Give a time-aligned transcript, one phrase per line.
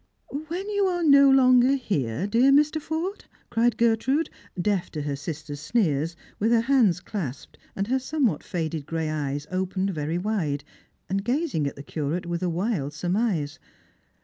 [0.47, 2.81] "When you are no longer here, dear Mr.
[2.81, 8.41] Forde!" cried Gertrude, deaf to her sister's sneers, with her hands clasped, and her somewhat
[8.41, 10.63] faded gray eyes opened very wide,
[11.07, 13.59] and gazing at the Curate with a wild surmise.